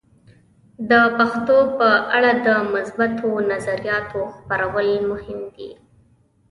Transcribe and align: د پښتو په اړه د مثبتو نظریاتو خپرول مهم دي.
د 0.89 0.91
پښتو 1.17 1.57
په 1.77 1.89
اړه 2.17 2.31
د 2.45 2.47
مثبتو 2.73 3.29
نظریاتو 3.51 4.21
خپرول 4.35 4.89
مهم 5.11 5.39
دي. 5.55 5.71